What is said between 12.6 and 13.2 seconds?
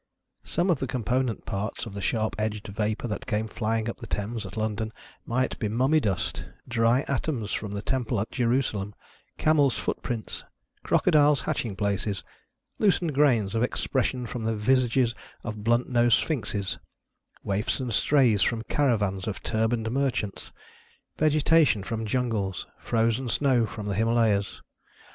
loosened